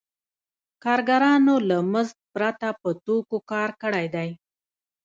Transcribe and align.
کارګرانو 0.83 1.55
له 1.69 1.77
مزد 1.91 2.17
پرته 2.33 2.67
په 2.81 2.89
توکو 3.05 3.37
کار 3.51 3.69
کړی 3.81 4.05
دی 4.15 4.29